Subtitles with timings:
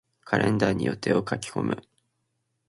[0.23, 1.83] カレンダーに予定を書き込む。